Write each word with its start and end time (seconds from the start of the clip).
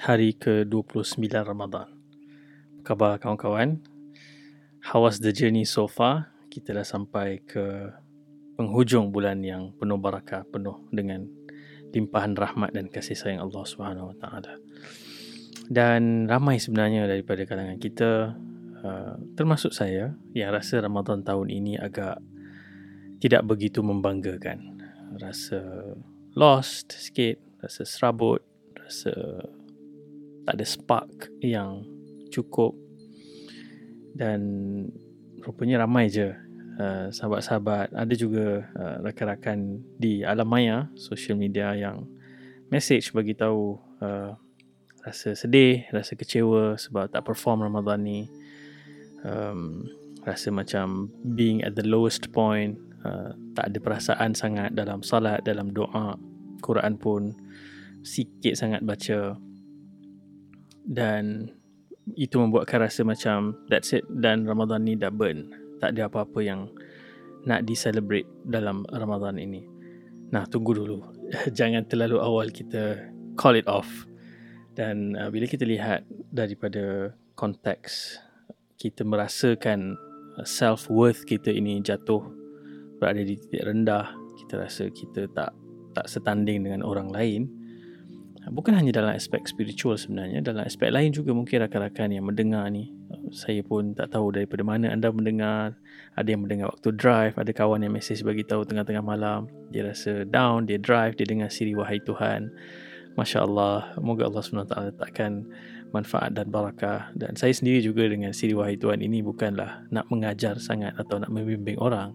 hari 0.00 0.34
ke-29 0.34 1.22
Ramadan. 1.46 1.86
Khabar 2.82 3.22
kawan-kawan? 3.22 3.78
How 4.82 5.06
was 5.06 5.22
the 5.22 5.30
journey 5.30 5.62
so 5.62 5.86
far? 5.86 6.34
Kita 6.50 6.74
dah 6.74 6.84
sampai 6.84 7.40
ke 7.46 7.94
penghujung 8.58 9.14
bulan 9.14 9.42
yang 9.42 9.74
penuh 9.78 9.98
barakah, 9.98 10.46
penuh 10.50 10.82
dengan 10.90 11.26
limpahan 11.94 12.34
rahmat 12.34 12.74
dan 12.74 12.90
kasih 12.90 13.14
sayang 13.14 13.46
Allah 13.46 13.64
Subhanahu 13.64 14.10
Wa 14.14 14.16
Taala. 14.18 14.52
Dan 15.70 16.26
ramai 16.28 16.60
sebenarnya 16.60 17.08
daripada 17.08 17.46
kalangan 17.48 17.78
kita 17.80 18.36
uh, 18.84 19.14
termasuk 19.38 19.72
saya 19.72 20.12
yang 20.36 20.52
rasa 20.52 20.82
Ramadan 20.82 21.24
tahun 21.24 21.48
ini 21.48 21.80
agak 21.80 22.20
tidak 23.22 23.46
begitu 23.48 23.80
membanggakan. 23.80 24.76
Rasa 25.16 25.94
lost 26.36 26.92
sikit, 26.92 27.38
rasa 27.62 27.86
serabut, 27.86 28.42
rasa 28.76 29.14
tak 30.44 30.60
ada 30.60 30.66
spark 30.66 31.32
yang 31.40 31.84
cukup. 32.28 32.76
Dan 34.14 34.40
rupanya 35.42 35.82
ramai 35.82 36.06
je 36.08 36.30
uh, 36.78 37.10
sahabat-sahabat. 37.10 37.92
Ada 37.92 38.14
juga 38.14 38.68
uh, 38.76 38.96
rakan-rakan 39.02 39.82
di 39.98 40.22
alam 40.22 40.46
maya 40.46 40.86
social 40.94 41.34
media 41.34 41.74
yang 41.74 42.06
message 42.70 43.10
bagi 43.12 43.34
tahu 43.34 43.76
uh, 44.00 44.32
rasa 45.04 45.36
sedih 45.36 45.84
rasa 45.92 46.16
kecewa 46.16 46.80
sebab 46.80 47.12
tak 47.12 47.26
perform 47.28 47.66
Ramadan 47.66 48.00
ni. 48.02 48.20
Um, 49.24 49.88
rasa 50.24 50.48
macam 50.48 51.12
being 51.36 51.60
at 51.60 51.76
the 51.76 51.84
lowest 51.84 52.32
point 52.32 52.80
uh, 53.04 53.36
tak 53.52 53.72
ada 53.72 53.78
perasaan 53.80 54.32
sangat 54.32 54.72
dalam 54.72 55.04
salat 55.04 55.44
dalam 55.44 55.72
doa. 55.72 56.16
Quran 56.64 56.96
pun 56.96 57.36
sikit 58.00 58.56
sangat 58.56 58.80
baca 58.84 59.36
dan 60.84 61.50
itu 62.14 62.36
membuatkan 62.36 62.84
rasa 62.84 63.00
macam 63.00 63.56
that's 63.72 63.96
it 63.96 64.04
dan 64.20 64.44
Ramadan 64.44 64.84
ni 64.84 64.94
dah 64.94 65.08
burn. 65.08 65.50
Tak 65.80 65.96
ada 65.96 66.08
apa-apa 66.08 66.40
yang 66.44 66.68
nak 67.44 67.64
di-celebrate 67.68 68.28
dalam 68.44 68.84
Ramadan 68.88 69.36
ini. 69.40 69.64
Nah, 70.32 70.48
tunggu 70.48 70.76
dulu. 70.76 71.00
Jangan 71.58 71.84
terlalu 71.88 72.20
awal 72.20 72.48
kita 72.52 73.12
call 73.36 73.60
it 73.60 73.68
off. 73.68 74.08
Dan 74.74 75.14
uh, 75.14 75.30
bila 75.30 75.46
kita 75.46 75.62
lihat 75.62 76.02
daripada 76.34 77.14
konteks 77.38 78.18
kita 78.74 79.06
merasakan 79.06 79.94
self-worth 80.42 81.22
kita 81.24 81.54
ini 81.54 81.78
jatuh 81.78 82.26
berada 82.98 83.22
di 83.22 83.38
titik 83.38 83.62
rendah, 83.62 84.10
kita 84.34 84.66
rasa 84.66 84.90
kita 84.90 85.30
tak 85.30 85.54
tak 85.94 86.10
setanding 86.10 86.66
dengan 86.66 86.82
orang 86.82 87.06
lain, 87.14 87.46
bukan 88.52 88.76
hanya 88.76 88.92
dalam 88.92 89.16
aspek 89.16 89.48
spiritual 89.48 89.96
sebenarnya 89.96 90.44
dalam 90.44 90.68
aspek 90.68 90.92
lain 90.92 91.14
juga 91.14 91.32
mungkin 91.32 91.64
rakan-rakan 91.64 92.12
yang 92.12 92.24
mendengar 92.28 92.68
ni. 92.68 92.92
Saya 93.32 93.64
pun 93.64 93.96
tak 93.96 94.12
tahu 94.12 94.36
daripada 94.36 94.60
mana 94.60 94.92
anda 94.92 95.08
mendengar. 95.08 95.74
Ada 96.14 96.36
yang 96.36 96.44
mendengar 96.44 96.68
waktu 96.70 96.92
drive 96.92 97.34
ada 97.40 97.50
kawan 97.50 97.80
yang 97.82 97.96
mesej 97.96 98.20
bagi 98.20 98.44
tahu 98.44 98.68
tengah-tengah 98.68 99.00
malam. 99.00 99.48
Dia 99.72 99.88
rasa 99.88 100.28
down 100.28 100.68
dia 100.68 100.76
drive 100.76 101.16
dia 101.16 101.24
dengar 101.24 101.48
siri 101.48 101.72
wahai 101.72 101.98
Tuhan. 102.04 102.52
Masya 103.14 103.46
Allah 103.46 103.94
Moga 104.02 104.26
Allah 104.26 104.42
SWT 104.42 104.74
letakkan 104.92 105.46
manfaat 105.94 106.34
dan 106.36 106.50
barakah. 106.50 107.14
Dan 107.16 107.38
saya 107.38 107.54
sendiri 107.54 107.80
juga 107.80 108.04
dengan 108.04 108.34
siri 108.34 108.52
wahai 108.52 108.74
Tuhan 108.74 108.98
ini 108.98 109.22
Bukanlah 109.22 109.86
nak 109.94 110.10
mengajar 110.10 110.58
sangat 110.58 110.98
Atau 110.98 111.22
nak 111.22 111.30
membimbing 111.30 111.78
orang. 111.78 112.12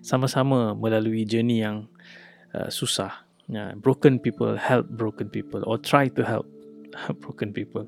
Sama-sama 0.00 0.72
melalui 0.72 1.28
journey 1.28 1.60
yang 1.60 1.86
uh, 2.56 2.72
susah 2.72 3.29
yeah, 3.50 3.74
broken 3.74 4.22
people 4.22 4.54
help 4.54 4.86
broken 4.94 5.26
people 5.26 5.60
or 5.66 5.76
try 5.76 6.06
to 6.06 6.22
help 6.30 6.46
broken 7.18 7.50
people. 7.50 7.84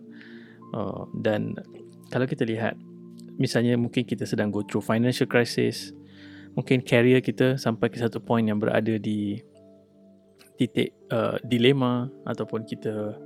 Uh, 0.74 1.06
dan 1.22 1.55
kalau 2.10 2.27
kita 2.27 2.42
lihat 2.42 2.74
misalnya 3.38 3.78
mungkin 3.78 4.05
kita 4.05 4.27
sedang 4.27 4.50
go 4.50 4.60
through 4.66 4.84
financial 4.84 5.24
crisis 5.24 5.94
mungkin 6.52 6.84
career 6.84 7.24
kita 7.24 7.56
sampai 7.56 7.89
ke 7.89 7.96
satu 7.96 8.20
point 8.20 8.45
yang 8.45 8.61
berada 8.61 9.00
di 9.00 9.40
titik 10.61 10.92
uh, 11.08 11.40
dilema 11.40 12.12
ataupun 12.29 12.68
kita 12.68 13.17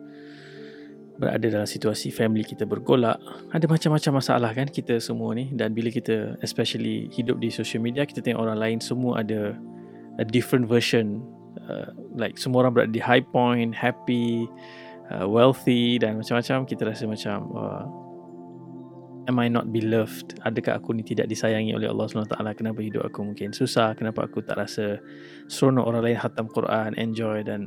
berada 1.16 1.48
dalam 1.48 1.68
situasi 1.68 2.12
family 2.12 2.44
kita 2.44 2.68
bergolak. 2.68 3.16
Ada 3.50 3.64
macam-macam 3.66 4.20
masalah 4.20 4.50
kan 4.53 4.68
kita 4.68 5.00
semua 5.00 5.32
ni. 5.32 5.48
Dan 5.48 5.72
bila 5.72 5.88
kita 5.88 6.36
especially 6.44 7.08
hidup 7.08 7.41
di 7.41 7.48
social 7.48 7.80
media 7.80 8.04
kita 8.04 8.20
tengok 8.20 8.47
orang 8.47 8.60
lain 8.60 8.78
semua 8.78 9.24
ada 9.24 9.56
a 10.20 10.24
different 10.24 10.68
version 10.68 11.24
Uh, 11.66 11.91
like 12.15 12.38
semua 12.38 12.62
orang 12.66 12.72
berada 12.75 12.93
di 12.94 13.03
high 13.03 13.22
point, 13.22 13.75
happy, 13.75 14.47
uh, 15.10 15.27
wealthy 15.27 15.99
dan 15.99 16.19
macam-macam 16.22 16.66
kita 16.66 16.82
rasa 16.87 17.04
macam 17.10 17.38
uh, 17.54 17.84
am 19.27 19.37
I 19.43 19.50
not 19.50 19.75
beloved? 19.75 20.38
Adakah 20.47 20.78
aku 20.78 20.94
ni 20.94 21.03
tidak 21.03 21.27
disayangi 21.27 21.75
oleh 21.75 21.91
Allah 21.91 22.06
SWT? 22.06 22.38
Kenapa 22.54 22.78
hidup 22.81 23.03
aku 23.03 23.27
mungkin 23.27 23.50
susah? 23.50 23.99
Kenapa 23.99 24.25
aku 24.27 24.43
tak 24.43 24.62
rasa 24.62 25.03
seronok 25.50 25.84
orang 25.87 26.03
lain 26.06 26.19
hatam 26.19 26.47
Quran, 26.47 26.94
enjoy 26.94 27.43
dan 27.43 27.66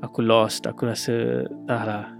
aku 0.00 0.22
lost? 0.22 0.70
Aku 0.70 0.86
rasa 0.86 1.44
lah 1.66 2.14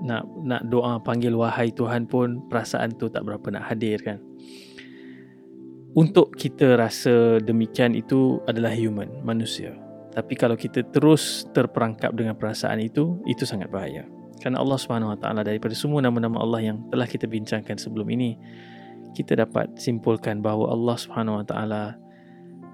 nak 0.00 0.24
nak 0.40 0.64
doa 0.72 0.96
panggil 1.02 1.36
wahai 1.36 1.68
Tuhan 1.76 2.08
pun 2.08 2.40
perasaan 2.48 2.96
tu 2.96 3.12
tak 3.12 3.26
berapa 3.26 3.44
nak 3.52 3.68
hadir 3.68 4.00
kan. 4.00 4.22
Untuk 5.90 6.38
kita 6.38 6.78
rasa 6.78 7.42
demikian 7.42 7.98
itu 7.98 8.38
adalah 8.46 8.70
human, 8.70 9.10
manusia. 9.26 9.74
Tapi 10.10 10.34
kalau 10.34 10.58
kita 10.58 10.82
terus 10.90 11.46
terperangkap 11.54 12.10
dengan 12.10 12.34
perasaan 12.34 12.82
itu, 12.82 13.22
itu 13.30 13.46
sangat 13.46 13.70
bahaya. 13.70 14.02
Kerana 14.42 14.58
Allah 14.58 14.78
Subhanahu 14.80 15.14
Wa 15.14 15.18
Taala 15.20 15.46
daripada 15.46 15.76
semua 15.76 16.02
nama-nama 16.02 16.42
Allah 16.42 16.72
yang 16.72 16.82
telah 16.90 17.06
kita 17.06 17.30
bincangkan 17.30 17.78
sebelum 17.78 18.08
ini, 18.10 18.34
kita 19.14 19.38
dapat 19.38 19.70
simpulkan 19.78 20.42
bahawa 20.42 20.74
Allah 20.74 20.96
Subhanahu 20.98 21.38
Wa 21.42 21.46
Taala 21.46 21.82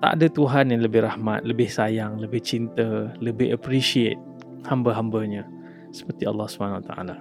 tak 0.01 0.13
ada 0.21 0.27
Tuhan 0.29 0.73
yang 0.73 0.85
lebih 0.85 1.05
rahmat, 1.05 1.45
lebih 1.45 1.69
sayang, 1.69 2.21
lebih 2.21 2.41
cinta, 2.45 3.13
lebih 3.21 3.53
appreciate 3.53 4.21
hamba-hambanya 4.69 5.45
seperti 5.93 6.29
Allah 6.29 6.47
Subhanahu 6.49 6.81
Wa 6.81 6.87
Taala. 6.89 7.17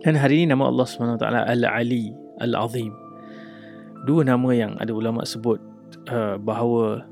Dan 0.00 0.16
hari 0.16 0.44
ini 0.44 0.56
nama 0.56 0.68
Allah 0.68 0.86
Subhanahu 0.88 1.20
Wa 1.20 1.22
Taala 1.26 1.40
Al-Ali, 1.44 2.16
Al-Azim. 2.40 2.92
Dua 4.08 4.24
nama 4.24 4.48
yang 4.56 4.80
ada 4.80 4.92
ulama 4.96 5.24
sebut 5.28 5.60
uh, 6.08 6.40
bahawa 6.40 7.04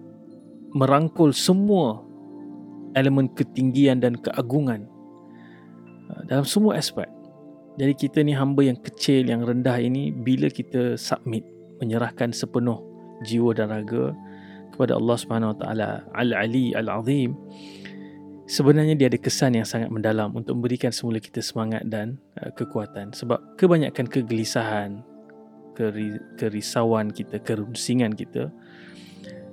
merangkul 0.74 1.32
semua 1.32 2.02
elemen 2.96 3.28
ketinggian 3.32 4.00
dan 4.00 4.16
keagungan 4.18 4.88
uh, 6.12 6.22
dalam 6.28 6.44
semua 6.44 6.76
aspek. 6.76 7.06
Jadi 7.78 7.94
kita 7.94 8.26
ni 8.26 8.34
hamba 8.34 8.66
yang 8.66 8.78
kecil, 8.82 9.30
yang 9.30 9.46
rendah 9.46 9.78
ini 9.78 10.10
bila 10.10 10.50
kita 10.50 10.98
submit, 10.98 11.46
menyerahkan 11.78 12.34
sepenuh 12.34 12.82
jiwa 13.22 13.54
dan 13.54 13.70
raga 13.70 14.10
kepada 14.74 14.98
Allah 14.98 15.16
Subhanahu 15.18 15.54
Wa 15.54 15.58
Taala 15.62 15.90
Al-Ali 16.14 16.74
Al-Azim 16.74 17.34
sebenarnya 18.48 18.96
dia 18.96 19.12
ada 19.12 19.20
kesan 19.20 19.54
yang 19.60 19.68
sangat 19.68 19.92
mendalam 19.92 20.32
untuk 20.32 20.56
memberikan 20.56 20.88
semula 20.88 21.20
kita 21.20 21.44
semangat 21.44 21.84
dan 21.86 22.16
uh, 22.40 22.48
kekuatan 22.56 23.12
sebab 23.12 23.38
kebanyakan 23.60 24.08
kegelisahan 24.08 25.04
kerisauan 26.34 27.14
kita 27.14 27.38
kerunsingan 27.38 28.10
kita 28.10 28.50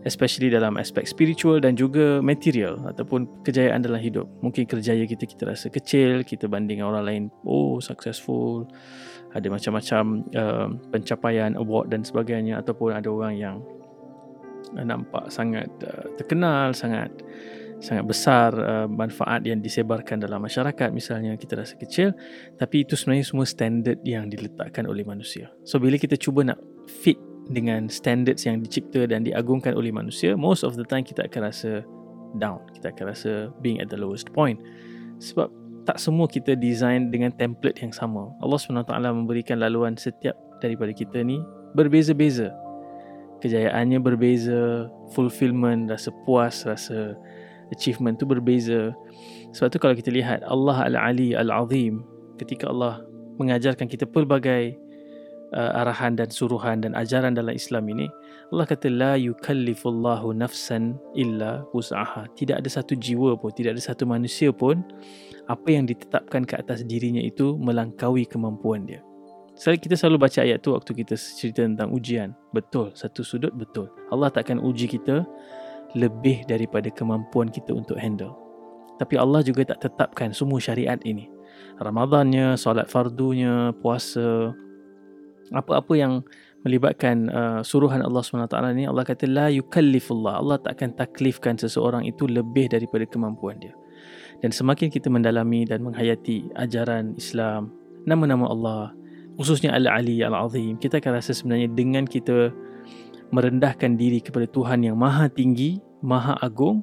especially 0.05 0.53
dalam 0.53 0.77
aspek 0.77 1.09
spiritual 1.09 1.57
dan 1.57 1.73
juga 1.73 2.21
material 2.21 2.77
ataupun 2.85 3.41
kejayaan 3.41 3.81
dalam 3.81 3.97
hidup. 3.97 4.29
Mungkin 4.45 4.69
kerjaya 4.69 5.01
kita 5.09 5.25
kita 5.25 5.49
rasa 5.49 5.67
kecil, 5.73 6.21
kita 6.21 6.45
banding 6.45 6.85
orang 6.85 7.03
lain 7.03 7.23
oh 7.41 7.81
successful, 7.81 8.69
ada 9.33 9.49
macam-macam 9.49 10.21
uh, 10.37 10.69
pencapaian, 10.93 11.57
award 11.57 11.89
dan 11.89 12.05
sebagainya 12.05 12.61
ataupun 12.61 12.93
ada 12.93 13.09
orang 13.09 13.33
yang 13.35 13.55
uh, 14.77 14.85
nampak 14.85 15.25
sangat 15.33 15.67
uh, 15.81 16.05
terkenal, 16.21 16.71
sangat 16.77 17.09
sangat 17.83 18.07
besar 18.07 18.55
uh, 18.55 18.87
manfaat 18.87 19.43
yang 19.43 19.59
disebarkan 19.59 20.23
dalam 20.23 20.39
masyarakat 20.39 20.95
misalnya 20.95 21.35
kita 21.35 21.59
rasa 21.59 21.75
kecil 21.75 22.15
tapi 22.55 22.87
itu 22.87 22.95
sebenarnya 22.95 23.27
semua 23.27 23.43
standard 23.43 23.99
yang 24.05 24.29
diletakkan 24.29 24.85
oleh 24.85 25.01
manusia. 25.03 25.51
So 25.67 25.81
bila 25.81 25.97
kita 25.97 26.15
cuba 26.15 26.45
nak 26.47 26.61
fit 26.87 27.19
dengan 27.49 27.85
standards 27.91 28.45
yang 28.45 28.61
dicipta 28.65 29.05
dan 29.05 29.21
diagungkan 29.21 29.77
oleh 29.77 29.93
manusia, 29.93 30.33
most 30.33 30.65
of 30.65 30.73
the 30.73 30.85
time 30.85 31.05
kita 31.05 31.29
akan 31.29 31.41
rasa 31.49 31.71
down. 32.41 32.61
Kita 32.73 32.91
akan 32.91 33.05
rasa 33.11 33.31
being 33.61 33.79
at 33.79 33.89
the 33.89 33.99
lowest 33.99 34.31
point. 34.33 34.57
Sebab 35.21 35.49
tak 35.85 36.01
semua 36.01 36.25
kita 36.25 36.57
design 36.57 37.13
dengan 37.13 37.29
template 37.37 37.79
yang 37.79 37.93
sama. 37.93 38.33
Allah 38.41 38.57
SWT 38.57 38.89
memberikan 39.13 39.61
laluan 39.61 39.93
setiap 39.93 40.33
daripada 40.59 40.89
kita 40.91 41.21
ni 41.21 41.37
berbeza-beza. 41.77 42.49
Kejayaannya 43.45 44.01
berbeza, 44.01 44.89
fulfillment, 45.13 45.93
rasa 45.93 46.09
puas, 46.25 46.65
rasa 46.65 47.13
achievement 47.69 48.17
tu 48.17 48.25
berbeza. 48.25 48.97
Sebab 49.53 49.67
tu 49.69 49.77
kalau 49.77 49.93
kita 49.93 50.09
lihat 50.09 50.41
Allah 50.49 50.89
Al-Ali 50.89 51.37
Al-Azim 51.37 52.01
ketika 52.41 52.73
Allah 52.73 53.05
mengajarkan 53.37 53.85
kita 53.85 54.09
pelbagai 54.09 54.75
uh, 55.55 55.81
arahan 55.81 56.19
dan 56.19 56.29
suruhan 56.29 56.83
dan 56.83 56.93
ajaran 56.93 57.33
dalam 57.33 57.55
Islam 57.55 57.87
ini 57.89 58.11
Allah 58.53 58.67
kata 58.69 58.91
la 58.91 59.15
yukallifullahu 59.17 60.35
nafsan 60.35 60.99
illa 61.17 61.65
wus'aha 61.73 62.29
tidak 62.37 62.61
ada 62.61 62.69
satu 62.69 62.93
jiwa 62.93 63.39
pun 63.39 63.49
tidak 63.55 63.79
ada 63.79 63.83
satu 63.83 64.05
manusia 64.05 64.53
pun 64.53 64.83
apa 65.49 65.67
yang 65.71 65.89
ditetapkan 65.89 66.45
ke 66.45 66.59
atas 66.59 66.85
dirinya 66.85 67.21
itu 67.23 67.57
melangkaui 67.57 68.27
kemampuan 68.29 68.85
dia 68.85 69.01
Selalu 69.55 69.87
kita 69.87 69.95
selalu 69.95 70.17
baca 70.27 70.39
ayat 70.43 70.59
tu 70.59 70.75
waktu 70.75 70.91
kita 70.91 71.15
cerita 71.15 71.63
tentang 71.63 71.87
ujian. 71.95 72.35
Betul, 72.51 72.91
satu 72.91 73.23
sudut 73.23 73.55
betul. 73.55 73.87
Allah 74.11 74.27
takkan 74.27 74.59
uji 74.59 74.83
kita 74.83 75.23
lebih 75.95 76.43
daripada 76.43 76.91
kemampuan 76.91 77.47
kita 77.47 77.71
untuk 77.71 77.95
handle. 77.95 78.35
Tapi 78.99 79.15
Allah 79.15 79.39
juga 79.47 79.63
tak 79.63 79.87
tetapkan 79.87 80.35
semua 80.35 80.59
syariat 80.59 80.99
ini. 81.07 81.31
Ramadannya, 81.79 82.59
solat 82.59 82.91
fardunya, 82.91 83.71
puasa, 83.79 84.51
apa-apa 85.53 85.93
yang 85.93 86.23
melibatkan 86.65 87.29
uh, 87.29 87.61
suruhan 87.61 88.01
Allah 88.01 88.25
SWT 88.25 88.57
ni, 88.73 88.89
Allah 88.89 89.05
kata, 89.05 89.29
La 89.29 89.53
yukallifullah. 89.53 90.41
Allah 90.41 90.57
takkan 90.57 90.93
taklifkan 90.97 91.59
seseorang 91.61 92.05
itu 92.09 92.25
lebih 92.25 92.73
daripada 92.73 93.05
kemampuan 93.05 93.61
dia. 93.61 93.73
Dan 94.41 94.49
semakin 94.49 94.89
kita 94.89 95.11
mendalami 95.13 95.69
dan 95.69 95.85
menghayati 95.85 96.49
ajaran 96.57 97.13
Islam, 97.15 97.69
nama-nama 98.09 98.49
Allah, 98.49 98.83
khususnya 99.35 99.75
Al-Ali 99.75 100.23
Al-Azim 100.23 100.79
kita 100.79 101.03
akan 101.03 101.11
rasa 101.19 101.35
sebenarnya 101.35 101.69
dengan 101.71 102.07
kita 102.07 102.51
merendahkan 103.35 103.99
diri 103.99 104.23
kepada 104.23 104.47
Tuhan 104.47 104.87
yang 104.87 104.95
maha 104.95 105.27
tinggi 105.27 105.79
maha 105.99 106.39
agung 106.39 106.81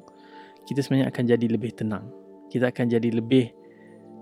kita 0.69 0.85
sebenarnya 0.85 1.09
akan 1.09 1.23
jadi 1.33 1.45
lebih 1.49 1.71
tenang 1.73 2.05
kita 2.53 2.69
akan 2.69 2.85
jadi 2.93 3.09
lebih 3.09 3.49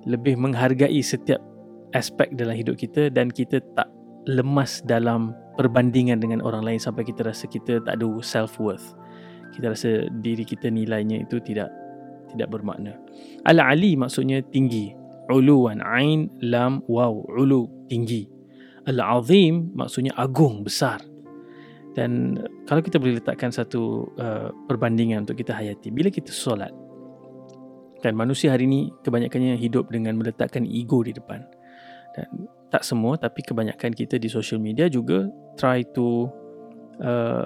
lebih 0.07 0.39
menghargai 0.39 0.99
setiap 1.03 1.43
aspek 1.91 2.31
dalam 2.33 2.55
hidup 2.55 2.79
kita 2.79 3.11
dan 3.11 3.27
kita 3.27 3.59
tak 3.75 3.90
lemas 4.29 4.81
dalam 4.85 5.33
perbandingan 5.57 6.21
dengan 6.21 6.39
orang 6.45 6.62
lain 6.62 6.79
sampai 6.81 7.06
kita 7.06 7.25
rasa 7.25 7.50
kita 7.50 7.81
tak 7.81 7.97
ada 7.97 8.07
self 8.21 8.62
worth 8.62 8.94
kita 9.51 9.75
rasa 9.75 9.89
diri 10.23 10.47
kita 10.47 10.71
nilainya 10.71 11.27
itu 11.27 11.38
tidak 11.44 11.69
tidak 12.31 12.47
bermakna. 12.47 12.95
Al-ali 13.44 14.00
maksudnya 14.00 14.39
tinggi. 14.41 14.95
Uluan 15.31 15.79
ain 15.83 16.27
lam 16.44 16.83
waw 16.88 17.23
ulu 17.35 17.88
tinggi. 17.88 18.27
Al-azim 18.88 19.71
maksudnya 19.75 20.15
agung 20.18 20.63
besar. 20.65 21.00
Dan 21.91 22.39
kalau 22.67 22.79
kita 22.79 23.00
boleh 23.00 23.19
letakkan 23.19 23.51
satu 23.51 24.07
uh, 24.15 24.47
perbandingan 24.71 25.27
untuk 25.27 25.35
kita 25.44 25.51
hayati 25.51 25.91
bila 25.91 26.07
kita 26.07 26.31
solat 26.31 26.71
dan 28.00 28.15
manusia 28.15 28.56
hari 28.56 28.63
ini 28.63 28.95
kebanyakannya 29.03 29.59
hidup 29.59 29.91
dengan 29.91 30.15
meletakkan 30.15 30.63
ego 30.63 31.03
di 31.03 31.12
depan 31.12 31.44
dan 32.15 32.47
tak 32.71 32.88
semua 32.88 33.19
tapi 33.19 33.44
kebanyakan 33.44 33.91
kita 33.91 34.15
di 34.15 34.31
social 34.31 34.63
media 34.63 34.88
juga 34.88 35.27
try 35.59 35.83
to 35.91 36.31
uh, 37.03 37.45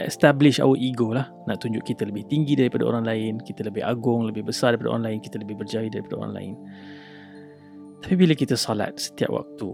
establish 0.00 0.58
our 0.64 0.74
ego 0.80 1.12
lah. 1.12 1.28
Nak 1.44 1.60
tunjuk 1.60 1.84
kita 1.84 2.08
lebih 2.08 2.24
tinggi 2.26 2.56
daripada 2.56 2.88
orang 2.88 3.04
lain 3.04 3.32
kita 3.44 3.68
lebih 3.68 3.84
agung 3.84 4.24
lebih 4.24 4.48
besar 4.48 4.72
daripada 4.72 4.96
orang 4.96 5.04
lain 5.12 5.18
kita 5.20 5.36
lebih 5.36 5.60
berjaya 5.60 5.86
daripada 5.92 6.14
orang 6.24 6.32
lain. 6.32 6.54
Tapi 8.00 8.16
bila 8.16 8.32
kita 8.32 8.56
salat 8.56 8.96
setiap 8.96 9.28
waktu 9.28 9.70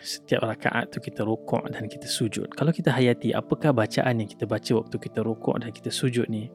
setiap 0.00 0.48
rakaat 0.48 0.96
tu 0.96 0.98
kita 1.02 1.26
rokok 1.26 1.68
dan 1.68 1.84
kita 1.90 2.08
sujud. 2.08 2.48
Kalau 2.56 2.72
kita 2.72 2.88
hayati 2.94 3.36
apakah 3.36 3.76
bacaan 3.76 4.24
yang 4.24 4.28
kita 4.30 4.48
baca 4.48 4.72
waktu 4.80 4.96
kita 4.96 5.20
rokok 5.20 5.60
dan 5.60 5.68
kita 5.74 5.92
sujud 5.92 6.24
ni 6.32 6.48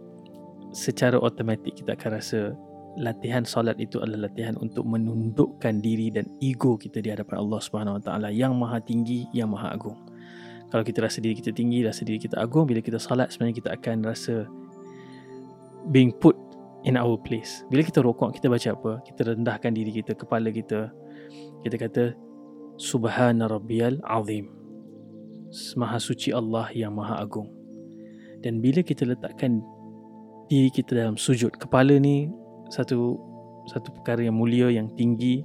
secara 0.72 1.20
automatik 1.20 1.78
kita 1.84 1.94
akan 2.00 2.10
rasa 2.18 2.56
latihan 3.00 3.48
solat 3.48 3.80
itu 3.80 4.04
adalah 4.04 4.28
latihan 4.28 4.58
untuk 4.60 4.84
menundukkan 4.84 5.80
diri 5.80 6.12
dan 6.12 6.28
ego 6.44 6.76
kita 6.76 7.00
di 7.00 7.12
hadapan 7.12 7.40
Allah 7.40 7.60
Subhanahu 7.64 7.98
Wa 8.00 8.04
Taala 8.04 8.30
yang 8.32 8.56
maha 8.58 8.84
tinggi 8.84 9.32
yang 9.32 9.52
maha 9.52 9.72
agung 9.76 9.96
kalau 10.72 10.88
kita 10.88 11.04
rasa 11.04 11.20
diri 11.20 11.36
kita 11.36 11.52
tinggi, 11.52 11.84
rasa 11.84 12.08
diri 12.08 12.16
kita 12.16 12.40
agung, 12.40 12.64
bila 12.64 12.80
kita 12.80 12.96
salat 12.96 13.28
sebenarnya 13.28 13.60
kita 13.60 13.70
akan 13.76 13.98
rasa 14.08 14.48
being 15.92 16.16
put 16.16 16.40
in 16.88 16.96
our 16.96 17.20
place. 17.20 17.68
Bila 17.68 17.84
kita 17.84 18.00
rokok, 18.00 18.40
kita 18.40 18.48
baca 18.48 18.72
apa? 18.72 18.92
Kita 19.04 19.36
rendahkan 19.36 19.72
diri 19.76 19.92
kita, 19.92 20.16
kepala 20.16 20.48
kita. 20.48 20.88
Kita 21.68 21.76
kata, 21.76 22.04
Subhana 22.80 23.52
Rabbiyal 23.52 24.00
Azim. 24.08 24.48
Maha 25.76 26.00
suci 26.00 26.32
Allah 26.32 26.72
yang 26.72 26.96
maha 26.96 27.20
agung. 27.20 27.52
Dan 28.40 28.64
bila 28.64 28.80
kita 28.80 29.04
letakkan 29.04 29.60
diri 30.48 30.72
kita 30.72 30.96
dalam 30.96 31.20
sujud, 31.20 31.52
kepala 31.60 32.00
ni 32.00 32.32
satu 32.72 33.20
satu 33.68 33.94
perkara 33.94 34.24
yang 34.26 34.40
mulia, 34.40 34.72
yang 34.72 34.90
tinggi. 34.96 35.44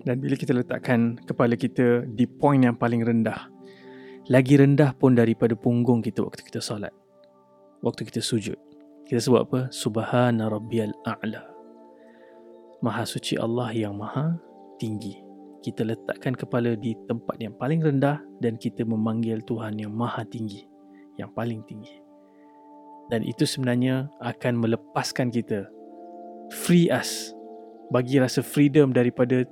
Dan 0.00 0.20
bila 0.20 0.34
kita 0.36 0.56
letakkan 0.56 1.16
kepala 1.28 1.54
kita 1.56 2.08
di 2.08 2.24
point 2.24 2.64
yang 2.64 2.76
paling 2.76 3.04
rendah, 3.04 3.48
lagi 4.28 4.56
rendah 4.56 4.96
pun 4.96 5.16
daripada 5.16 5.56
punggung 5.56 6.00
kita 6.00 6.24
waktu 6.24 6.44
kita 6.44 6.60
solat. 6.60 6.92
Waktu 7.80 8.08
kita 8.08 8.20
sujud. 8.20 8.58
Kita 9.08 9.18
sebut 9.20 9.40
apa? 9.48 9.60
Subhana 9.72 10.52
rabbiyal 10.52 10.92
a'la. 11.08 11.42
Maha 12.80 13.04
suci 13.04 13.36
Allah 13.36 13.72
yang 13.72 13.96
maha 13.96 14.36
tinggi. 14.80 15.20
Kita 15.60 15.84
letakkan 15.84 16.32
kepala 16.32 16.72
di 16.76 16.96
tempat 17.04 17.36
yang 17.36 17.52
paling 17.60 17.84
rendah 17.84 18.24
dan 18.40 18.56
kita 18.56 18.86
memanggil 18.88 19.44
Tuhan 19.44 19.76
yang 19.76 19.92
maha 19.92 20.24
tinggi. 20.24 20.64
Yang 21.20 21.30
paling 21.36 21.60
tinggi. 21.68 21.96
Dan 23.12 23.26
itu 23.26 23.44
sebenarnya 23.44 24.08
akan 24.24 24.62
melepaskan 24.64 25.28
kita. 25.28 25.68
Free 26.50 26.90
us. 26.90 27.30
Bagi 27.94 28.18
rasa 28.18 28.42
freedom 28.42 28.90
daripada 28.90 29.46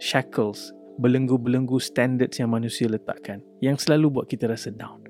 shackles 0.00 0.72
belenggu-belenggu 1.00 1.80
standards 1.80 2.36
yang 2.36 2.52
manusia 2.52 2.88
letakkan 2.88 3.40
yang 3.64 3.80
selalu 3.80 4.20
buat 4.20 4.26
kita 4.28 4.48
rasa 4.48 4.72
down. 4.72 5.00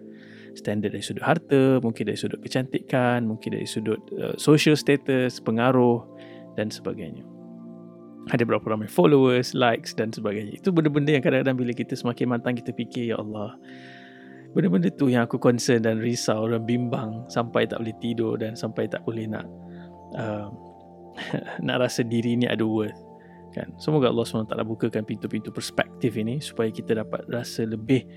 Standard 0.53 0.93
dari 0.93 1.03
sudut 1.03 1.25
harta, 1.25 1.81
mungkin 1.81 2.13
dari 2.13 2.19
sudut 2.19 2.39
kecantikan, 2.45 3.25
mungkin 3.25 3.57
dari 3.57 3.65
sudut 3.65 3.99
uh, 4.21 4.37
social 4.37 4.77
status, 4.77 5.41
pengaruh 5.41 6.05
dan 6.61 6.69
sebagainya. 6.69 7.25
Ada 8.31 8.47
berapa 8.47 8.63
ramai 8.63 8.87
followers, 8.87 9.57
likes 9.57 9.97
dan 9.97 10.13
sebagainya. 10.13 10.61
Itu 10.61 10.71
benda-benda 10.71 11.17
yang 11.17 11.25
kadang-kadang 11.25 11.57
bila 11.59 11.73
kita 11.73 11.97
semakin 11.97 12.37
matang 12.37 12.55
kita 12.55 12.71
fikir, 12.77 13.11
Ya 13.11 13.17
Allah, 13.19 13.57
benda-benda 14.53 14.93
tu 14.93 15.09
yang 15.09 15.25
aku 15.25 15.41
concern 15.41 15.83
dan 15.83 15.99
risau 15.99 16.47
dan 16.47 16.63
bimbang 16.69 17.25
sampai 17.33 17.67
tak 17.67 17.81
boleh 17.81 17.97
tidur 17.99 18.37
dan 18.37 18.53
sampai 18.53 18.87
tak 18.87 19.01
boleh 19.09 19.25
nak 19.27 19.49
uh, 20.21 20.53
nak 21.67 21.77
rasa 21.83 22.05
diri 22.05 22.37
ni 22.39 22.47
ada 22.49 22.65
worth 22.65 22.97
kan 23.53 23.69
semoga 23.77 24.09
Allah 24.09 24.25
SWT 24.25 24.57
bukakan 24.65 25.05
pintu-pintu 25.05 25.53
perspektif 25.53 26.17
ini 26.17 26.41
supaya 26.41 26.73
kita 26.73 27.05
dapat 27.05 27.29
rasa 27.29 27.69
lebih 27.69 28.09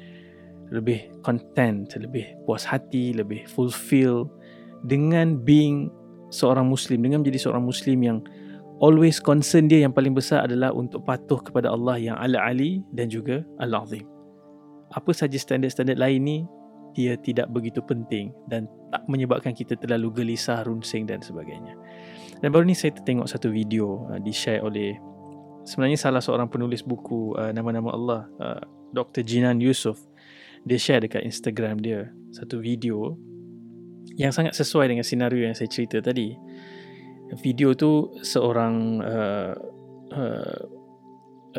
lebih 0.71 1.11
content 1.21 1.91
lebih 1.99 2.39
puas 2.47 2.63
hati 2.63 3.11
lebih 3.11 3.43
fulfill 3.51 4.31
dengan 4.87 5.43
being 5.43 5.91
seorang 6.31 6.65
muslim 6.71 7.03
dengan 7.03 7.21
menjadi 7.21 7.51
seorang 7.51 7.67
muslim 7.67 7.99
yang 8.01 8.17
always 8.79 9.19
concern 9.19 9.67
dia 9.67 9.83
yang 9.83 9.91
paling 9.91 10.15
besar 10.15 10.47
adalah 10.47 10.71
untuk 10.71 11.03
patuh 11.03 11.39
kepada 11.43 11.71
Allah 11.71 11.99
yang 11.99 12.17
ala-ali 12.17 12.81
dan 12.95 13.11
juga 13.11 13.43
al-azim 13.59 14.07
apa 14.95 15.11
saja 15.11 15.35
standard-standard 15.35 15.99
lain 15.99 16.21
ni 16.23 16.37
dia 16.95 17.19
tidak 17.19 17.51
begitu 17.51 17.83
penting 17.83 18.31
dan 18.47 18.71
tak 18.87 19.03
menyebabkan 19.11 19.51
kita 19.51 19.75
terlalu 19.75 20.23
gelisah, 20.23 20.63
runsing 20.63 21.03
dan 21.03 21.19
sebagainya. 21.19 21.75
Dan 22.43 22.51
baru 22.51 22.67
ni 22.67 22.75
saya 22.75 22.91
tengok 22.91 23.27
satu 23.29 23.47
video 23.51 24.07
uh, 24.11 24.19
di-share 24.19 24.59
oleh 24.59 24.99
sebenarnya 25.65 25.97
salah 25.99 26.21
seorang 26.21 26.47
penulis 26.47 26.85
buku 26.85 27.33
uh, 27.35 27.51
nama-nama 27.55 27.89
Allah 27.91 28.21
uh, 28.39 28.61
Dr. 28.91 29.23
Jinan 29.25 29.59
Yusof. 29.59 29.99
Dia 30.65 30.79
share 30.81 31.05
dekat 31.05 31.21
Instagram 31.25 31.77
dia 31.81 32.09
satu 32.33 32.57
video 32.57 33.17
yang 34.17 34.33
sangat 34.33 34.53
sesuai 34.57 34.89
dengan 34.89 35.05
senario 35.05 35.45
yang 35.45 35.57
saya 35.57 35.69
cerita 35.69 35.99
tadi. 35.99 36.33
Video 37.41 37.73
tu 37.73 38.13
seorang 38.21 39.01
uh, 39.01 39.53
uh, 40.13 40.61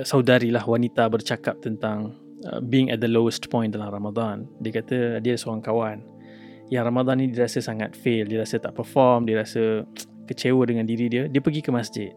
saudari 0.06 0.54
lah 0.54 0.62
wanita 0.62 1.11
bercakap 1.11 1.59
tentang 1.59 2.14
uh, 2.47 2.62
being 2.62 2.95
at 2.95 3.02
the 3.02 3.11
lowest 3.11 3.50
point 3.50 3.75
dalam 3.75 3.90
Ramadan. 3.90 4.47
Dia 4.62 4.73
kata 4.83 4.99
dia 5.18 5.35
seorang 5.35 5.62
kawan. 5.62 5.99
Yang 6.66 6.85
Ramadan 6.90 7.14
ni 7.23 7.26
dia 7.30 7.47
rasa 7.47 7.62
sangat 7.62 7.95
fail 7.95 8.26
dia 8.26 8.42
rasa 8.42 8.59
tak 8.59 8.75
perform 8.75 9.23
dia 9.23 9.38
rasa 9.38 9.87
kecewa 10.26 10.66
dengan 10.66 10.85
diri 10.85 11.06
dia 11.06 11.30
dia 11.30 11.40
pergi 11.40 11.62
ke 11.62 11.71
masjid 11.71 12.11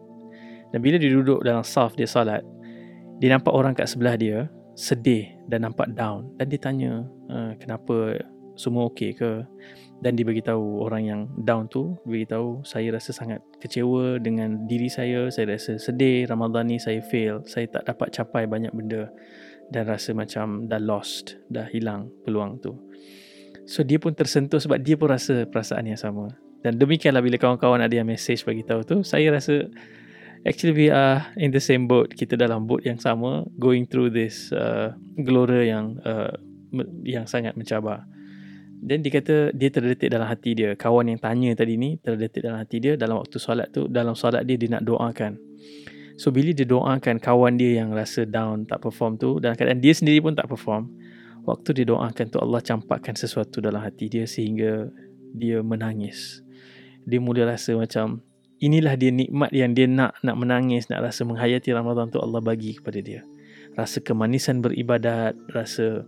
dan 0.70 0.78
bila 0.80 0.96
dia 0.96 1.10
duduk 1.10 1.42
dalam 1.42 1.66
saf 1.66 1.98
dia 1.98 2.06
salat, 2.06 2.46
dia 3.18 3.34
nampak 3.34 3.52
orang 3.52 3.74
kat 3.74 3.90
sebelah 3.90 4.14
dia 4.14 4.46
sedih 4.78 5.28
dan 5.50 5.66
nampak 5.66 5.90
down 5.92 6.30
dan 6.38 6.46
dia 6.46 6.60
tanya, 6.62 7.04
uh, 7.28 7.52
kenapa 7.58 8.16
semua 8.54 8.88
okey 8.90 9.18
ke? 9.18 9.44
Dan 10.00 10.16
dia 10.16 10.24
beritahu 10.24 10.80
orang 10.80 11.02
yang 11.04 11.20
down 11.44 11.68
tu, 11.68 11.92
beritahu 12.08 12.64
saya 12.64 12.96
rasa 12.96 13.12
sangat 13.12 13.44
kecewa 13.60 14.16
dengan 14.16 14.64
diri 14.64 14.88
saya, 14.88 15.28
saya 15.28 15.52
rasa 15.52 15.76
sedih 15.76 16.24
Ramadan 16.24 16.72
ni 16.72 16.80
saya 16.80 17.04
fail, 17.04 17.44
saya 17.44 17.68
tak 17.68 17.84
dapat 17.84 18.08
capai 18.08 18.48
banyak 18.48 18.72
benda 18.72 19.12
dan 19.68 19.84
rasa 19.84 20.16
macam 20.16 20.70
dah 20.72 20.80
lost, 20.80 21.36
dah 21.52 21.68
hilang 21.68 22.08
peluang 22.24 22.56
tu. 22.64 22.72
So 23.68 23.84
dia 23.84 24.00
pun 24.00 24.16
tersentuh 24.16 24.56
sebab 24.56 24.80
dia 24.80 24.96
pun 24.96 25.12
rasa 25.12 25.44
perasaan 25.44 25.92
yang 25.92 26.00
sama. 26.00 26.32
Dan 26.60 26.76
demikianlah 26.76 27.24
bila 27.24 27.40
kawan-kawan 27.40 27.80
ada 27.80 27.92
yang 27.92 28.08
message 28.08 28.44
bagi 28.44 28.64
tahu 28.64 28.84
tu, 28.84 28.96
saya 29.00 29.32
rasa 29.32 29.68
Actually 30.40 30.72
we 30.72 30.88
are 30.88 31.28
in 31.36 31.52
the 31.52 31.60
same 31.60 31.84
boat. 31.84 32.16
Kita 32.16 32.32
dalam 32.32 32.64
boat 32.64 32.80
yang 32.88 32.96
sama 32.96 33.44
going 33.60 33.84
through 33.84 34.08
this 34.08 34.48
uh, 34.56 34.96
gelora 35.20 35.60
yang 35.60 36.00
uh, 36.00 36.32
yang 37.04 37.28
sangat 37.28 37.60
mencabar. 37.60 38.08
Dan 38.80 39.04
dia 39.04 39.20
kata 39.20 39.52
dia 39.52 39.68
terdetik 39.68 40.08
dalam 40.08 40.24
hati 40.24 40.56
dia. 40.56 40.72
Kawan 40.72 41.12
yang 41.12 41.20
tanya 41.20 41.52
tadi 41.52 41.76
ni 41.76 42.00
terdetik 42.00 42.40
dalam 42.40 42.56
hati 42.56 42.80
dia 42.80 42.96
dalam 42.96 43.20
waktu 43.20 43.36
solat 43.36 43.68
tu. 43.68 43.84
Dalam 43.92 44.16
solat 44.16 44.48
dia 44.48 44.56
dia 44.56 44.80
nak 44.80 44.88
doakan. 44.88 45.36
So 46.16 46.32
bila 46.32 46.56
dia 46.56 46.64
doakan 46.64 47.20
kawan 47.20 47.60
dia 47.60 47.84
yang 47.84 47.92
rasa 47.92 48.24
down 48.24 48.64
tak 48.64 48.80
perform 48.80 49.20
tu. 49.20 49.44
Dan 49.44 49.52
kadang 49.60 49.76
dia 49.76 49.92
sendiri 49.92 50.24
pun 50.24 50.32
tak 50.32 50.48
perform. 50.48 50.88
Waktu 51.44 51.84
dia 51.84 51.92
doakan 51.92 52.26
tu 52.32 52.40
Allah 52.40 52.64
campakkan 52.64 53.12
sesuatu 53.12 53.60
dalam 53.60 53.84
hati 53.84 54.08
dia 54.08 54.24
sehingga 54.24 54.88
dia 55.36 55.60
menangis. 55.60 56.40
Dia 57.08 57.20
mula 57.22 57.48
rasa 57.48 57.76
macam 57.76 58.20
inilah 58.60 58.94
dia 58.94 59.08
nikmat 59.08 59.50
yang 59.56 59.72
dia 59.72 59.88
nak 59.88 60.20
nak 60.20 60.36
menangis, 60.36 60.88
nak 60.92 61.04
rasa 61.04 61.24
menghayati 61.24 61.72
Ramadan 61.72 62.12
tu 62.12 62.20
Allah 62.20 62.40
bagi 62.44 62.76
kepada 62.76 63.00
dia. 63.00 63.24
Rasa 63.78 64.02
kemanisan 64.02 64.60
beribadat, 64.60 65.38
rasa 65.54 66.04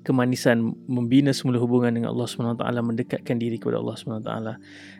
kemanisan 0.00 0.72
membina 0.88 1.30
semula 1.30 1.60
hubungan 1.60 1.92
dengan 1.92 2.16
Allah 2.16 2.24
SWT 2.24 2.64
mendekatkan 2.64 3.36
diri 3.36 3.60
kepada 3.60 3.80
Allah 3.80 3.96
SWT 3.96 4.32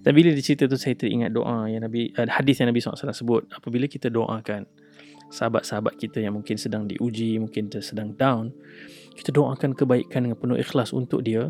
dan 0.04 0.12
bila 0.12 0.28
dia 0.32 0.44
cerita 0.44 0.68
tu 0.68 0.76
saya 0.76 0.92
teringat 0.92 1.32
doa 1.32 1.66
yang 1.72 1.80
Nabi 1.84 2.12
uh, 2.20 2.28
hadis 2.28 2.60
yang 2.60 2.68
Nabi 2.68 2.84
SAW 2.84 3.16
sebut 3.16 3.48
apabila 3.48 3.88
kita 3.88 4.12
doakan 4.12 4.68
sahabat-sahabat 5.32 5.96
kita 5.96 6.20
yang 6.20 6.36
mungkin 6.36 6.60
sedang 6.60 6.84
diuji 6.84 7.40
mungkin 7.40 7.72
sedang 7.80 8.12
down 8.12 8.52
kita 9.16 9.32
doakan 9.32 9.72
kebaikan 9.72 10.28
dengan 10.28 10.36
penuh 10.36 10.60
ikhlas 10.60 10.92
untuk 10.92 11.24
dia 11.24 11.48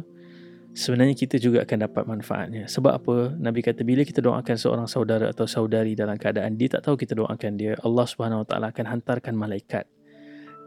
sebenarnya 0.74 1.16
kita 1.18 1.36
juga 1.36 1.62
akan 1.66 1.78
dapat 1.86 2.04
manfaatnya. 2.06 2.64
Sebab 2.70 2.92
apa? 2.92 3.16
Nabi 3.38 3.60
kata 3.62 3.82
bila 3.82 4.06
kita 4.06 4.22
doakan 4.22 4.56
seorang 4.56 4.86
saudara 4.86 5.30
atau 5.30 5.46
saudari 5.46 5.98
dalam 5.98 6.16
keadaan 6.16 6.54
dia 6.54 6.78
tak 6.78 6.86
tahu 6.86 6.98
kita 6.98 7.18
doakan 7.18 7.58
dia, 7.58 7.74
Allah 7.82 8.06
Subhanahu 8.06 8.42
Wa 8.44 8.46
Taala 8.46 8.66
akan 8.70 8.86
hantarkan 8.86 9.34
malaikat 9.34 9.84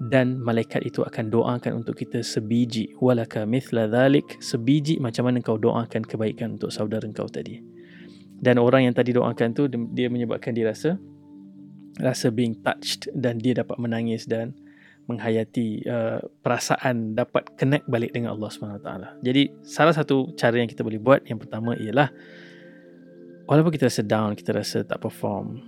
dan 0.02 0.42
malaikat 0.42 0.84
itu 0.84 1.06
akan 1.06 1.30
doakan 1.30 1.86
untuk 1.86 1.96
kita 1.96 2.26
sebiji 2.26 2.98
walaka 2.98 3.46
mithla 3.46 3.86
dhalik 3.86 4.42
sebiji 4.42 4.98
macam 4.98 5.30
mana 5.30 5.40
kau 5.40 5.56
doakan 5.56 6.02
kebaikan 6.04 6.58
untuk 6.58 6.74
saudara 6.74 7.06
kau 7.14 7.30
tadi. 7.30 7.62
Dan 8.44 8.60
orang 8.60 8.90
yang 8.92 8.96
tadi 8.96 9.16
doakan 9.16 9.56
tu 9.56 9.70
dia 9.72 10.12
menyebabkan 10.12 10.52
dia 10.52 10.74
rasa 10.74 11.00
rasa 12.02 12.34
being 12.34 12.58
touched 12.66 13.06
dan 13.14 13.38
dia 13.38 13.54
dapat 13.54 13.78
menangis 13.78 14.26
dan 14.26 14.58
menghayati 15.08 15.84
uh, 15.84 16.24
perasaan 16.40 17.16
dapat 17.16 17.52
connect 17.60 17.86
balik 17.92 18.16
dengan 18.16 18.36
Allah 18.36 18.48
SWT. 18.48 18.90
Jadi 19.20 19.52
salah 19.64 19.92
satu 19.92 20.32
cara 20.40 20.60
yang 20.60 20.70
kita 20.72 20.82
boleh 20.86 21.00
buat 21.00 21.28
yang 21.28 21.40
pertama 21.40 21.76
ialah 21.76 22.08
walaupun 23.48 23.72
kita 23.76 23.92
rasa 23.92 24.04
down, 24.04 24.36
kita 24.38 24.56
rasa 24.56 24.88
tak 24.88 25.04
perform, 25.04 25.60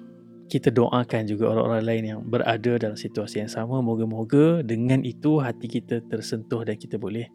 kita 0.47 0.69
doakan 0.71 1.25
juga 1.27 1.51
orang-orang 1.51 1.83
lain 1.83 2.03
yang 2.15 2.19
berada 2.23 2.73
dalam 2.79 2.95
situasi 2.95 3.43
yang 3.43 3.51
sama. 3.51 3.81
Moga-moga 3.81 4.63
dengan 4.63 5.01
itu 5.03 5.41
hati 5.41 5.67
kita 5.67 6.05
tersentuh 6.05 6.63
dan 6.63 6.79
kita 6.79 6.95
boleh 6.95 7.27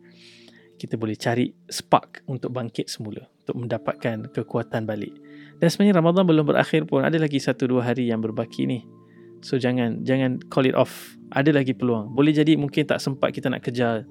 kita 0.80 0.97
boleh 0.97 1.12
cari 1.12 1.52
spark 1.69 2.25
untuk 2.25 2.57
bangkit 2.57 2.88
semula, 2.88 3.28
untuk 3.45 3.61
mendapatkan 3.61 4.33
kekuatan 4.33 4.88
balik. 4.88 5.12
Dan 5.61 5.69
sebenarnya 5.69 6.00
Ramadan 6.00 6.25
belum 6.25 6.49
berakhir 6.49 6.88
pun, 6.88 7.04
ada 7.04 7.21
lagi 7.21 7.37
satu 7.37 7.69
dua 7.69 7.85
hari 7.85 8.09
yang 8.09 8.25
berbaki 8.25 8.64
ni. 8.64 8.88
So 9.45 9.61
jangan 9.61 10.09
jangan 10.09 10.40
call 10.49 10.73
it 10.73 10.76
off. 10.76 11.19
Ada 11.30 11.54
lagi 11.54 11.72
peluang. 11.75 12.10
Boleh 12.10 12.34
jadi 12.34 12.58
mungkin 12.58 12.82
tak 12.87 12.99
sempat 12.99 13.30
kita 13.30 13.50
nak 13.50 13.62
kejar 13.62 14.06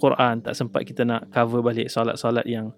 Quran, 0.00 0.40
tak 0.42 0.56
sempat 0.56 0.82
kita 0.88 1.04
nak 1.04 1.28
cover 1.30 1.62
balik 1.62 1.86
solat-solat 1.92 2.48
yang 2.48 2.72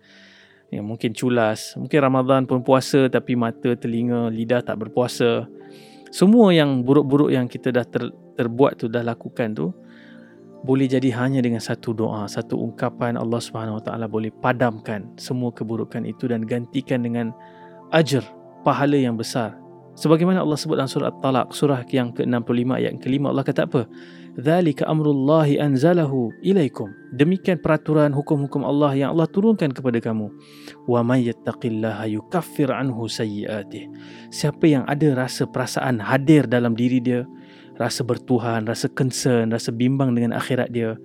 yang 0.74 0.84
mungkin 0.84 1.14
culas. 1.14 1.78
Mungkin 1.78 1.98
Ramadan 2.02 2.44
pun 2.50 2.66
puasa 2.66 3.06
tapi 3.06 3.38
mata, 3.38 3.78
telinga, 3.78 4.28
lidah 4.28 4.60
tak 4.66 4.82
berpuasa. 4.82 5.46
Semua 6.10 6.50
yang 6.50 6.82
buruk-buruk 6.82 7.30
yang 7.30 7.46
kita 7.46 7.70
dah 7.70 7.86
ter, 7.86 8.10
terbuat 8.34 8.82
tu 8.82 8.86
dah 8.90 9.02
lakukan 9.02 9.54
tu 9.54 9.70
boleh 10.64 10.88
jadi 10.88 11.12
hanya 11.20 11.44
dengan 11.44 11.60
satu 11.60 11.92
doa, 11.92 12.24
satu 12.24 12.56
ungkapan 12.56 13.20
Allah 13.20 13.36
Subhanahu 13.36 13.78
Wa 13.78 13.92
Taala 13.92 14.08
boleh 14.08 14.32
padamkan 14.32 15.12
semua 15.20 15.52
keburukan 15.52 16.08
itu 16.08 16.24
dan 16.24 16.40
gantikan 16.48 17.04
dengan 17.04 17.36
ajar 17.92 18.24
pahala 18.64 18.96
yang 18.96 19.20
besar 19.20 19.60
Sebagaimana 19.94 20.42
Allah 20.42 20.58
sebut 20.58 20.74
dalam 20.74 20.90
surah 20.90 21.14
At-Talaq, 21.14 21.54
surah 21.54 21.86
yang 21.86 22.10
ke-65 22.10 22.66
ayat 22.74 22.98
ke-5 22.98 23.30
Allah 23.30 23.44
kata 23.46 23.60
apa? 23.70 23.86
Dzalika 24.34 24.90
amrullahi 24.90 25.62
anzalahu 25.62 26.34
ilaikum. 26.42 26.90
Demikian 27.14 27.62
peraturan 27.62 28.10
hukum-hukum 28.10 28.66
Allah 28.66 28.90
yang 28.98 29.14
Allah 29.14 29.30
turunkan 29.30 29.70
kepada 29.70 30.02
kamu. 30.02 30.26
Wa 30.90 31.06
may 31.06 31.30
yattaqillaha 31.30 32.10
yukaffir 32.10 32.74
anhu 32.74 33.06
sayyi'atih. 33.06 33.86
Siapa 34.34 34.66
yang 34.66 34.82
ada 34.90 35.14
rasa 35.14 35.46
perasaan 35.46 36.02
hadir 36.02 36.50
dalam 36.50 36.74
diri 36.74 36.98
dia, 36.98 37.22
rasa 37.78 38.02
bertuhan, 38.02 38.66
rasa 38.66 38.90
concern, 38.90 39.54
rasa 39.54 39.70
bimbang 39.70 40.10
dengan 40.18 40.34
akhirat 40.34 40.74
dia. 40.74 40.98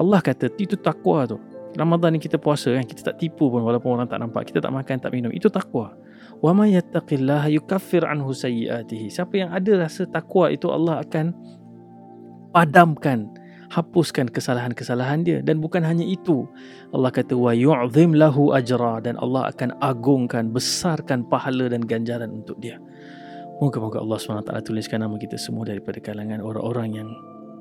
Allah 0.00 0.24
kata 0.24 0.48
itu 0.56 0.80
takwa 0.80 1.28
tu. 1.28 1.36
Ramadan 1.76 2.16
ni 2.16 2.20
kita 2.24 2.40
puasa 2.40 2.72
kan, 2.72 2.88
kita 2.88 3.12
tak 3.12 3.20
tipu 3.20 3.52
pun 3.52 3.60
walaupun 3.60 4.00
orang 4.00 4.08
tak 4.08 4.24
nampak, 4.24 4.48
kita 4.48 4.64
tak 4.64 4.72
makan, 4.72 4.96
tak 4.96 5.12
minum. 5.12 5.28
Itu 5.28 5.52
takwa. 5.52 5.92
Wa 6.40 6.56
may 6.56 6.72
yattaqillaha 6.72 7.52
yukaffir 7.52 8.08
anhu 8.08 8.32
sayyi'atihi. 8.32 9.12
Siapa 9.12 9.36
yang 9.36 9.52
ada 9.52 9.84
rasa 9.84 10.08
takwa 10.08 10.48
itu 10.48 10.72
Allah 10.72 11.04
akan 11.04 11.36
padamkan, 12.56 13.28
hapuskan 13.68 14.32
kesalahan-kesalahan 14.32 15.20
dia 15.20 15.38
dan 15.44 15.60
bukan 15.60 15.84
hanya 15.84 16.02
itu. 16.02 16.48
Allah 16.96 17.12
kata 17.12 17.36
wa 17.36 17.52
yu'zim 17.52 18.16
lahu 18.16 18.56
ajra 18.56 19.04
dan 19.04 19.20
Allah 19.20 19.52
akan 19.52 19.76
agungkan, 19.84 20.48
besarkan 20.48 21.28
pahala 21.28 21.68
dan 21.68 21.84
ganjaran 21.84 22.40
untuk 22.40 22.56
dia. 22.56 22.80
Moga-moga 23.60 24.00
Allah 24.00 24.16
SWT 24.16 24.52
tuliskan 24.64 25.04
nama 25.04 25.20
kita 25.20 25.36
semua 25.36 25.68
daripada 25.68 26.00
kalangan 26.00 26.40
orang-orang 26.40 27.04
yang 27.04 27.08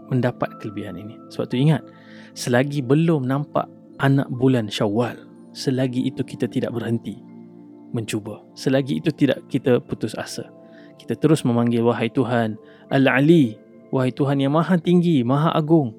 mendapat 0.07 0.47
kelebihan 0.63 0.95
ini. 0.95 1.19
Sebab 1.35 1.51
tu 1.51 1.59
ingat, 1.59 1.83
selagi 2.31 2.79
belum 2.79 3.27
nampak 3.27 3.67
anak 3.99 4.31
bulan 4.31 4.71
Syawal, 4.71 5.19
selagi 5.51 6.07
itu 6.07 6.23
kita 6.23 6.47
tidak 6.47 6.71
berhenti 6.71 7.28
mencuba. 7.91 8.41
Selagi 8.53 9.01
itu 9.01 9.09
tidak 9.13 9.45
kita 9.49 9.81
putus 9.81 10.13
asa. 10.15 10.47
Kita 10.99 11.15
terus 11.15 11.41
memanggil 11.47 11.81
wahai 11.81 12.11
Tuhan 12.11 12.59
Al-Ali, 12.91 13.55
wahai 13.89 14.11
Tuhan 14.13 14.41
yang 14.41 14.53
maha 14.53 14.77
tinggi, 14.77 15.23
maha 15.23 15.53
agung. 15.55 15.95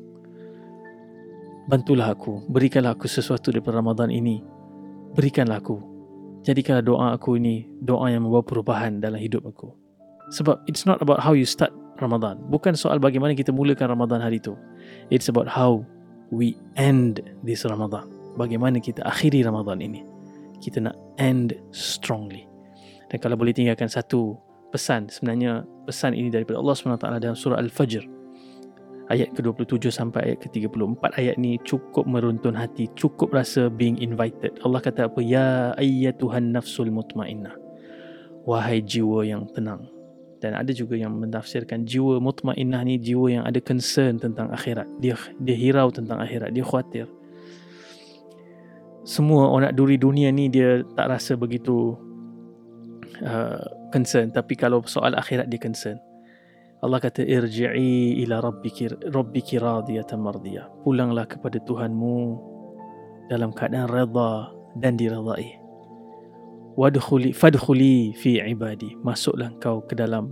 Bantulah 1.70 2.11
aku, 2.12 2.42
berikanlah 2.50 2.99
aku 2.99 3.06
sesuatu 3.06 3.54
daripada 3.54 3.78
Ramadan 3.78 4.11
ini. 4.11 4.42
Berikanlah 5.14 5.62
aku. 5.62 5.78
Jadikanlah 6.42 6.82
doa 6.82 7.06
aku 7.14 7.37
ini 7.37 7.68
doa 7.85 8.11
yang 8.11 8.26
membawa 8.26 8.42
perubahan 8.42 8.99
dalam 8.99 9.20
hidup 9.20 9.44
aku. 9.47 9.70
Sebab 10.35 10.66
it's 10.70 10.87
not 10.87 10.99
about 11.02 11.20
how 11.20 11.35
you 11.35 11.47
start 11.47 11.70
Ramadan. 12.00 12.40
Bukan 12.49 12.75
soal 12.75 12.99
bagaimana 12.99 13.37
kita 13.37 13.52
mulakan 13.52 13.92
Ramadan 13.92 14.23
hari 14.25 14.40
itu. 14.40 14.56
It's 15.12 15.28
about 15.28 15.47
how 15.47 15.85
we 16.32 16.56
end 16.78 17.20
this 17.44 17.66
Ramadan. 17.66 18.09
Bagaimana 18.38 18.78
kita 18.78 19.02
akhiri 19.04 19.42
Ramadan 19.42 19.82
ini 19.82 20.00
kita 20.60 20.78
nak 20.84 20.96
end 21.16 21.56
strongly. 21.72 22.44
Dan 23.10 23.18
kalau 23.18 23.34
boleh 23.34 23.50
tinggalkan 23.50 23.90
satu 23.90 24.38
pesan, 24.70 25.10
sebenarnya 25.10 25.66
pesan 25.88 26.14
ini 26.14 26.30
daripada 26.30 26.62
Allah 26.62 26.76
SWT 26.78 27.06
dalam 27.18 27.36
surah 27.36 27.58
Al-Fajr. 27.58 28.06
Ayat 29.10 29.34
ke-27 29.34 29.90
sampai 29.90 30.30
ayat 30.30 30.38
ke-34. 30.46 31.02
Ayat 31.18 31.34
ni 31.34 31.58
cukup 31.66 32.06
meruntun 32.06 32.54
hati, 32.54 32.86
cukup 32.94 33.34
rasa 33.34 33.66
being 33.66 33.98
invited. 33.98 34.54
Allah 34.62 34.78
kata 34.78 35.10
apa? 35.10 35.18
Ya 35.18 35.74
ayyatuhan 35.74 36.54
nafsul 36.54 36.94
mutmainnah. 36.94 37.58
Wahai 38.46 38.78
jiwa 38.78 39.26
yang 39.26 39.50
tenang. 39.50 39.90
Dan 40.38 40.54
ada 40.54 40.70
juga 40.70 40.94
yang 40.94 41.18
menafsirkan 41.18 41.82
jiwa 41.82 42.22
mutmainnah 42.22 42.86
ni 42.86 43.02
jiwa 43.02 43.42
yang 43.42 43.44
ada 43.44 43.58
concern 43.58 44.22
tentang 44.22 44.54
akhirat. 44.54 44.86
Dia 45.02 45.18
dia 45.42 45.56
hirau 45.58 45.90
tentang 45.90 46.22
akhirat, 46.22 46.54
dia 46.54 46.62
khawatir 46.62 47.10
semua 49.10 49.50
orang 49.50 49.74
nak 49.74 49.74
duri 49.74 49.98
dunia 49.98 50.30
ni 50.30 50.46
dia 50.46 50.86
tak 50.94 51.10
rasa 51.10 51.34
begitu 51.34 51.98
uh, 53.26 53.66
concern. 53.90 54.30
Tapi 54.30 54.54
kalau 54.54 54.86
soal 54.86 55.18
akhirat 55.18 55.50
dia 55.50 55.58
concern. 55.58 55.98
Allah 56.80 57.02
kata 57.02 57.26
irji'i 57.26 58.22
ila 58.24 58.38
rabbiki 58.40 58.86
rabbiki 59.10 59.58
radiyatan 59.58 60.16
mardiyah. 60.22 60.70
Pulanglah 60.86 61.26
kepada 61.26 61.58
Tuhanmu 61.60 62.16
dalam 63.28 63.50
keadaan 63.50 63.90
redha 63.90 64.54
dan 64.78 64.94
diredai. 64.94 65.58
Wadkhuli 66.78 67.34
fadkhuli 67.34 68.14
fi 68.14 68.38
ibadi. 68.46 68.94
Masuklah 69.02 69.50
kau 69.58 69.82
ke 69.84 69.98
dalam 69.98 70.30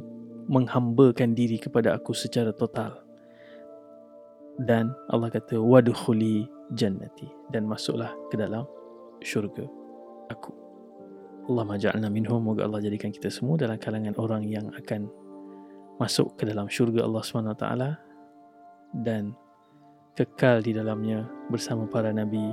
menghambakan 0.48 1.34
diri 1.34 1.58
kepada 1.58 1.98
aku 1.98 2.14
secara 2.14 2.54
total. 2.54 2.94
Dan 4.56 4.94
Allah 5.10 5.34
kata 5.34 5.60
wadkhuli 5.60 6.57
jannati 6.74 7.28
dan 7.52 7.64
masuklah 7.64 8.12
ke 8.28 8.36
dalam 8.36 8.64
syurga 9.24 9.64
aku. 10.28 10.52
Allah 11.48 11.64
maja'alna 11.64 12.12
minhum. 12.12 12.44
Moga 12.44 12.68
Allah 12.68 12.84
jadikan 12.84 13.08
kita 13.08 13.32
semua 13.32 13.56
dalam 13.56 13.80
kalangan 13.80 14.12
orang 14.20 14.44
yang 14.44 14.68
akan 14.76 15.08
masuk 15.96 16.36
ke 16.36 16.44
dalam 16.44 16.68
syurga 16.68 17.08
Allah 17.08 17.24
SWT 17.24 17.66
dan 19.02 19.32
kekal 20.14 20.60
di 20.60 20.76
dalamnya 20.76 21.24
bersama 21.48 21.88
para 21.88 22.12
nabi, 22.12 22.52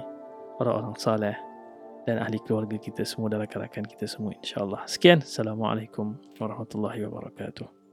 orang-orang 0.63 0.95
saleh 0.95 1.35
dan 2.07 2.21
ahli 2.21 2.39
keluarga 2.45 2.77
kita 2.77 3.01
semua 3.03 3.27
dan 3.33 3.43
rakan-rakan 3.43 3.83
kita 3.83 4.05
semua 4.07 4.31
insya-Allah. 4.37 4.85
Sekian. 4.87 5.25
Assalamualaikum 5.25 6.15
warahmatullahi 6.37 7.03
wabarakatuh. 7.03 7.84